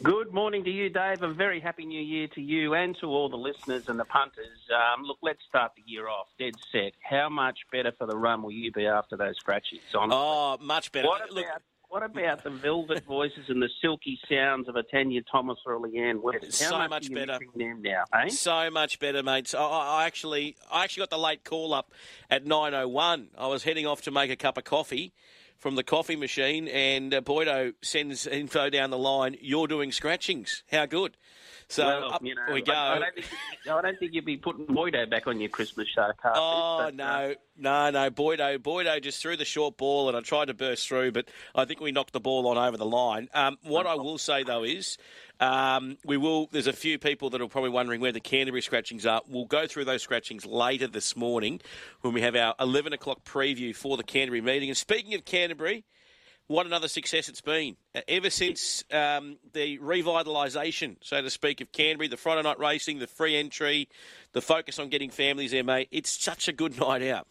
[0.00, 1.22] Good morning to you, Dave.
[1.22, 4.58] A very happy new year to you and to all the listeners and the punters.
[4.74, 6.92] Um, look, let's start the year off dead set.
[7.02, 9.80] How much better for the run will you be after those scratches?
[9.94, 10.16] Honestly?
[10.18, 11.06] Oh, much better.
[11.06, 11.46] What about, Look,
[11.88, 15.78] what about the velvet voices and the silky sounds of a Tanya Thomas or a
[15.78, 16.62] Leanne West?
[16.62, 17.38] How So much, much better.
[17.54, 18.28] them now, eh?
[18.30, 19.46] So much better, mate.
[19.48, 21.92] So I, I actually, I actually got the late call up
[22.30, 23.28] at nine oh one.
[23.36, 25.12] I was heading off to make a cup of coffee
[25.62, 29.36] from the coffee machine, and uh, Boydo sends info down the line.
[29.40, 30.64] You're doing scratchings.
[30.72, 31.16] How good?
[31.72, 32.74] So well, up you know, we go.
[32.74, 33.26] I, I, don't think,
[33.66, 36.36] I don't think you'd be putting Boydo back on your Christmas show card.
[36.36, 38.10] Oh but, uh, no, no, no!
[38.10, 41.64] Boydo, Boydo just threw the short ball, and I tried to burst through, but I
[41.64, 43.30] think we knocked the ball on over the line.
[43.32, 44.98] Um, what I will say though is,
[45.40, 46.48] um, we will.
[46.52, 49.22] There's a few people that are probably wondering where the Canterbury scratchings are.
[49.26, 51.62] We'll go through those scratchings later this morning
[52.02, 54.68] when we have our 11 o'clock preview for the Canterbury meeting.
[54.68, 55.84] And speaking of Canterbury.
[56.48, 57.76] What another success it's been.
[57.94, 62.98] Uh, Ever since um, the revitalisation, so to speak, of Canterbury, the Friday night racing,
[62.98, 63.88] the free entry,
[64.32, 67.26] the focus on getting families there, mate, it's such a good night out.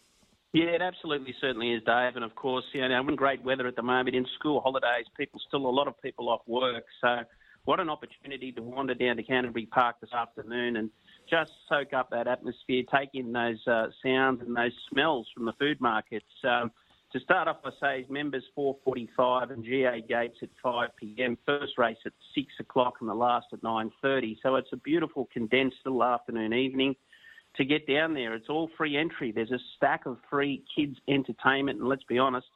[0.52, 2.16] Yeah, it absolutely certainly is, Dave.
[2.16, 5.40] And of course, you know, in great weather at the moment, in school holidays, people
[5.46, 6.84] still a lot of people off work.
[7.00, 7.20] So,
[7.64, 10.90] what an opportunity to wander down to Canterbury Park this afternoon and
[11.30, 15.52] just soak up that atmosphere, take in those uh, sounds and those smells from the
[15.52, 16.26] food markets.
[16.44, 16.72] Um,
[17.12, 21.36] to start off, I say members 4:45 and GA gates at 5 p.m.
[21.46, 24.38] First race at 6 o'clock and the last at 9:30.
[24.42, 26.96] So it's a beautiful condensed little afternoon evening
[27.56, 28.34] to get down there.
[28.34, 29.30] It's all free entry.
[29.30, 32.46] There's a stack of free kids entertainment, and let's be honest,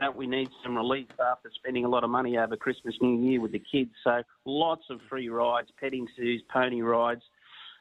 [0.00, 3.40] don't we need some relief after spending a lot of money over Christmas, New Year
[3.40, 3.90] with the kids?
[4.02, 7.22] So lots of free rides, petting zoos, pony rides.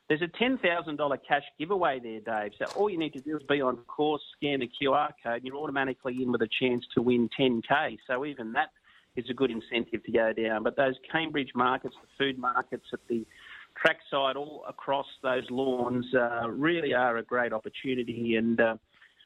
[0.08, 2.52] There's a $10,000 cash giveaway there, Dave.
[2.60, 5.46] So all you need to do is be on course, scan the QR code, and
[5.46, 7.98] you're automatically in with a chance to win 10K.
[8.06, 8.70] So even that
[9.16, 10.62] is a good incentive to go down.
[10.62, 13.26] But those Cambridge markets, the food markets at the
[13.76, 18.36] trackside all across those lawns uh, really are a great opportunity.
[18.36, 18.76] And uh,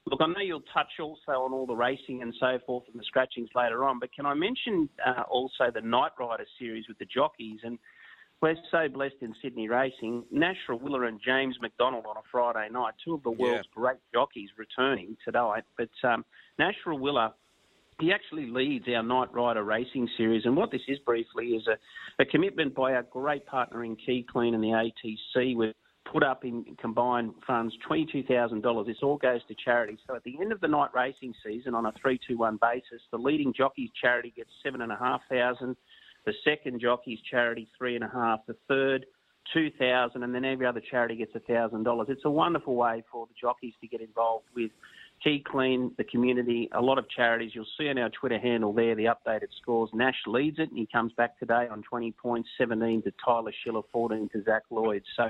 [0.05, 3.03] look, I know you'll touch also on all the racing and so forth and the
[3.03, 7.05] scratchings later on, but can I mention uh, also the Night Rider series with the
[7.05, 7.59] jockeys?
[7.63, 7.77] And
[8.41, 10.23] we're so blessed in Sydney racing.
[10.31, 14.49] Nash Rawiller and James McDonald on a Friday night, two of the world's great jockeys
[14.57, 15.63] returning tonight.
[15.77, 16.23] But um,
[16.57, 17.33] Nash Rawiller,
[17.99, 20.45] he actually leads our Night Rider racing series.
[20.45, 21.77] And what this is briefly is a,
[22.21, 24.69] a commitment by our great partner in Key Clean and the
[25.35, 25.57] ATC.
[25.57, 25.73] We've
[26.11, 28.85] put up in combined funds $22,000.
[28.85, 29.97] This all goes to charity.
[30.07, 33.53] So at the end of the night racing season on a 3-2-1 basis, the leading
[33.55, 35.75] jockeys charity gets 7500
[36.25, 39.05] the second jockey's charity three and a half, the third
[39.53, 42.07] two thousand, and then every other charity gets a thousand dollars.
[42.09, 44.71] It's a wonderful way for the jockeys to get involved with
[45.23, 47.51] Key Clean, the community, a lot of charities.
[47.53, 49.89] You'll see on our Twitter handle there the updated scores.
[49.93, 53.81] Nash leads it, and he comes back today on 20 points, 17 to Tyler Schiller,
[53.91, 55.03] 14 to Zac Lloyd.
[55.17, 55.29] So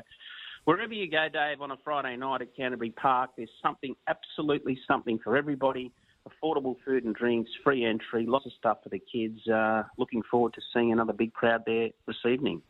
[0.66, 5.18] wherever you go, Dave, on a Friday night at Canterbury Park, there's something, absolutely something
[5.24, 5.92] for everybody
[6.28, 9.47] affordable food and drinks, free entry, lots of stuff for the kids.
[9.47, 12.62] Uh, looking forward to seeing another big crowd there this evening.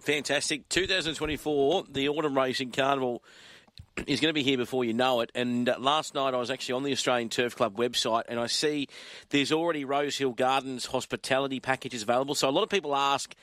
[0.00, 0.68] Fantastic.
[0.68, 3.22] 2024, the Autumn Racing Carnival
[4.06, 5.30] is going to be here before you know it.
[5.34, 8.46] And uh, last night I was actually on the Australian Turf Club website and I
[8.46, 8.88] see
[9.30, 12.34] there's already Rosehill Gardens hospitality packages available.
[12.34, 13.34] So a lot of people ask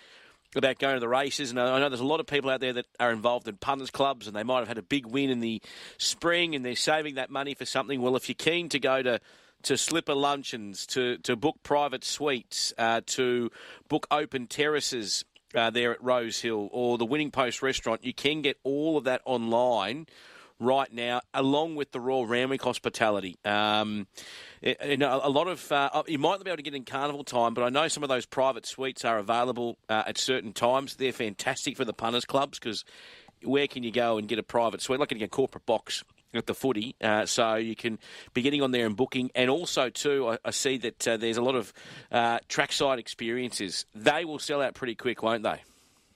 [0.55, 2.73] about going to the races, and I know there's a lot of people out there
[2.73, 5.39] that are involved in punters clubs, and they might have had a big win in
[5.39, 5.61] the
[5.97, 8.01] spring, and they're saving that money for something.
[8.01, 9.19] Well, if you're keen to go to
[9.63, 13.49] to slipper luncheons, to, to book private suites, uh, to
[13.87, 15.25] book open terraces
[15.55, 19.21] uh, there at Rosehill or the Winning Post restaurant, you can get all of that
[19.25, 20.07] online
[20.59, 23.37] right now, along with the Royal Randwick Hospitality.
[23.43, 24.07] Um,
[24.61, 27.23] you know, a lot of uh, you might not be able to get in carnival
[27.23, 30.95] time, but I know some of those private suites are available uh, at certain times.
[30.95, 32.85] They're fantastic for the punters clubs because
[33.43, 34.99] where can you go and get a private suite?
[34.99, 36.03] Like getting a corporate box
[36.33, 37.99] at the footy, uh, so you can
[38.33, 39.31] be getting on there and booking.
[39.35, 41.73] And also, too, I, I see that uh, there's a lot of
[42.11, 43.85] uh, trackside experiences.
[43.93, 45.61] They will sell out pretty quick, won't they?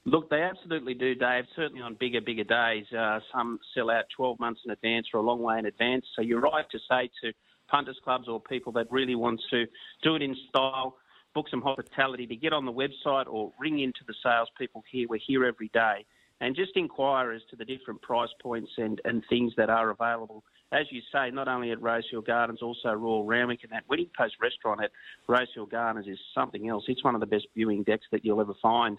[0.04, 1.44] Look, they absolutely do, Dave.
[1.54, 5.22] Certainly on bigger, bigger days, uh, some sell out 12 months in advance or a
[5.22, 6.06] long way in advance.
[6.16, 7.32] So you're right to say to
[7.68, 9.66] punters clubs or people that really want to
[10.02, 10.96] do it in style,
[11.34, 15.06] book some hospitality to get on the website or ring into the salespeople here.
[15.08, 16.06] We're here every day
[16.40, 20.44] and just inquire as to the different price points and, and things that are available.
[20.72, 24.34] As you say, not only at Rosehill Gardens, also Royal Randwick and that Winning Post
[24.40, 24.90] restaurant at
[25.26, 26.84] Rosehill Gardens is something else.
[26.88, 28.98] It's one of the best viewing decks that you'll ever find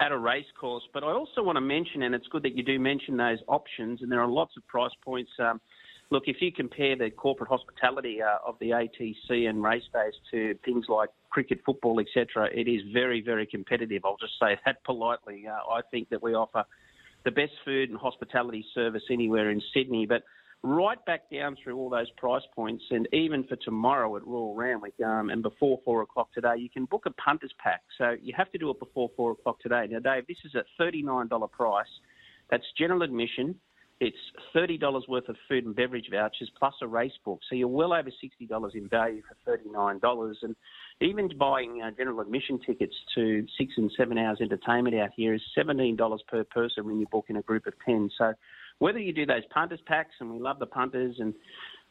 [0.00, 0.84] at a racecourse.
[0.94, 4.02] But I also want to mention, and it's good that you do mention those options,
[4.02, 5.30] and there are lots of price points.
[5.38, 5.60] Um,
[6.10, 10.54] look, if you compare the corporate hospitality uh, of the ATC and race days to
[10.64, 14.02] things like cricket, football, etc., it is very, very competitive.
[14.04, 15.46] I'll just say that politely.
[15.46, 16.64] Uh, I think that we offer
[17.24, 20.22] the best food and hospitality service anywhere in Sydney, but
[20.62, 24.94] right back down through all those price points, and even for tomorrow at Royal Randwick
[25.04, 27.82] um, and before four o'clock today, you can book a punters pack.
[27.98, 29.86] So you have to do it before four o'clock today.
[29.90, 31.86] Now, Dave, this is a thirty-nine dollar price.
[32.50, 33.54] That's general admission
[34.00, 34.16] it's
[34.56, 37.40] $30 worth of food and beverage vouchers plus a race book.
[37.48, 40.34] So you're well over $60 in value for $39.
[40.42, 40.56] And
[41.02, 45.42] even buying uh, general admission tickets to six and seven hours entertainment out here is
[45.56, 48.10] $17 per person when you book in a group of 10.
[48.16, 48.32] So
[48.78, 51.34] whether you do those punters packs, and we love the punters and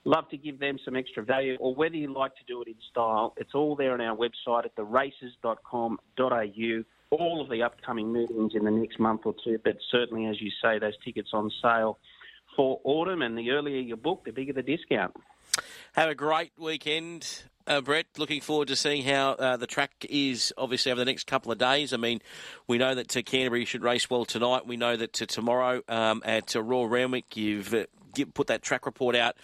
[0.03, 2.75] love to give them some extra value, or whether you like to do it in
[2.89, 8.65] style, it's all there on our website at theraces.com.au all of the upcoming meetings in
[8.65, 11.97] the next month or two, but certainly, as you say, those tickets on sale
[12.55, 15.15] for autumn, and the earlier you book, the bigger the discount.
[15.93, 17.43] Have a great weekend.
[17.65, 21.27] Uh, Brett, looking forward to seeing how uh, the track is obviously over the next
[21.27, 21.93] couple of days.
[21.93, 22.19] I mean,
[22.67, 24.65] we know that uh, Canterbury should race well tonight.
[24.65, 27.85] We know that tomorrow um, at Royal Randwick, you've uh,
[28.33, 29.35] put that track report out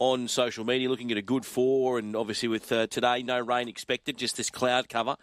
[0.00, 3.68] on social media, looking at a good four, and obviously with uh, today no rain
[3.68, 5.16] expected, just this cloud cover,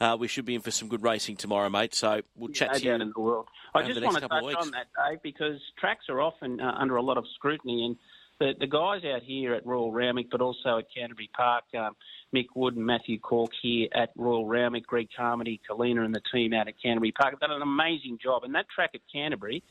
[0.00, 1.94] uh, we should be in for some good racing tomorrow, mate.
[1.94, 3.46] So we'll chat yeah, to you in the world.
[3.74, 7.02] I just want to touch on that, Dave, because tracks are often uh, under a
[7.02, 7.96] lot of scrutiny, and
[8.40, 11.94] the, the guys out here at Royal Randwick, but also at Canterbury Park, um,
[12.34, 16.52] Mick Wood and Matthew Cork here at Royal Randwick, Greg Carmody, Kalina and the team
[16.52, 18.42] out at Canterbury Park have done an amazing job.
[18.42, 19.62] And that track at Canterbury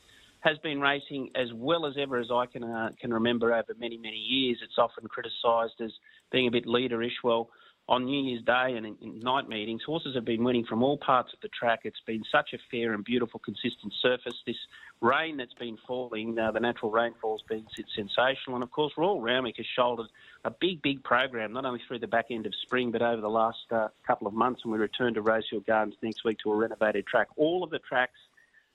[0.44, 3.96] has been racing as well as ever as I can uh, can remember over many
[3.96, 4.58] many years.
[4.62, 5.92] It's often criticised as
[6.30, 7.22] being a bit leaderish.
[7.24, 7.48] Well,
[7.88, 10.96] on New Year's Day and in, in, night meetings, horses have been winning from all
[10.96, 11.80] parts of the track.
[11.84, 14.34] It's been such a fair and beautiful, consistent surface.
[14.46, 14.56] This
[15.02, 19.56] rain that's been falling, uh, the natural rainfall's been sensational, and of course, Royal Randwick
[19.58, 20.06] has shouldered
[20.44, 23.30] a big, big program not only through the back end of spring but over the
[23.30, 24.62] last uh, couple of months.
[24.64, 27.28] And we return to Rosehill Gardens next week to a renovated track.
[27.36, 28.18] All of the tracks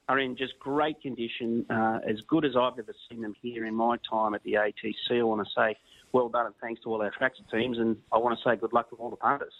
[0.10, 3.76] are in just great condition, uh, as good as I've ever seen them here in
[3.76, 5.20] my time at the ATC.
[5.20, 5.78] I want to say
[6.12, 8.74] well done and thanks to all our tracks teams, and I want to say good
[8.74, 9.54] luck to all the punters.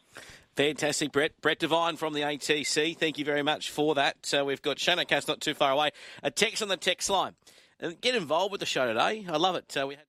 [0.56, 1.40] Fantastic, Brett.
[1.42, 2.98] Brett de Vine from the ATC.
[2.98, 4.34] Thank you very much for that.
[4.36, 5.92] Uh, we've got Shannon Cass not too far away.
[6.24, 7.36] A text on the text line.
[7.80, 9.26] And get involved with the show today.
[9.30, 9.78] I love it.
[9.78, 10.04] Uh, we had